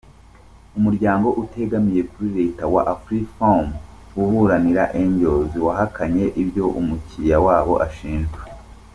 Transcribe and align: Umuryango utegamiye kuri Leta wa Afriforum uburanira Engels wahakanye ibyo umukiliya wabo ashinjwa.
Umuryango 0.77 1.27
utegamiye 1.43 2.01
kuri 2.11 2.27
Leta 2.39 2.63
wa 2.73 2.81
Afriforum 2.93 3.67
uburanira 4.21 4.83
Engels 5.01 5.51
wahakanye 5.65 6.25
ibyo 6.41 6.65
umukiliya 6.79 7.37
wabo 7.47 7.73
ashinjwa. 7.87 8.41